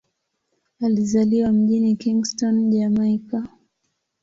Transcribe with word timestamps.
Alizaliwa 0.79 1.51
mjini 1.51 1.95
Kingston, 1.95 2.69
Jamaika. 2.71 3.47